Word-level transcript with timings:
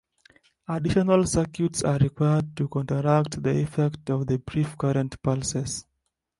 Additional 0.67 1.27
circuits 1.27 1.83
are 1.83 1.99
required 1.99 2.57
to 2.57 2.67
counteract 2.67 3.43
the 3.43 3.61
effect 3.61 4.09
of 4.09 4.25
the 4.25 4.39
brief 4.39 4.75
current 4.75 5.21
pulses. 5.21 5.85